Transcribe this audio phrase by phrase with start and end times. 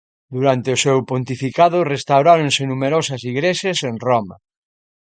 [0.35, 4.35] Durante o seu pontificado restauráronse numerosas igrexas en Roma.